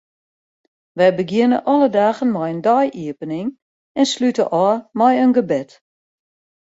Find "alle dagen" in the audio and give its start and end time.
1.71-2.31